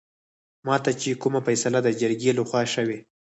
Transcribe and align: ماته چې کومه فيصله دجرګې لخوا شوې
ماته 0.67 0.91
چې 1.01 1.19
کومه 1.21 1.39
فيصله 1.47 1.79
دجرګې 1.85 2.31
لخوا 2.37 2.61
شوې 2.73 2.99